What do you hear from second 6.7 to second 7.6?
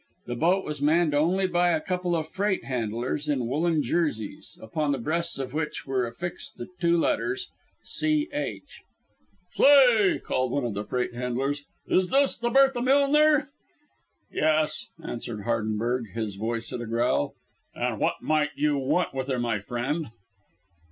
two letters